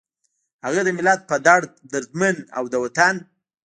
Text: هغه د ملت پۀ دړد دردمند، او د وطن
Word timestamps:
هغه 0.65 0.81
د 0.83 0.89
ملت 0.97 1.19
پۀ 1.29 1.35
دړد 1.47 1.69
دردمند، 1.91 2.39
او 2.57 2.63
د 2.71 2.73
وطن 2.83 3.15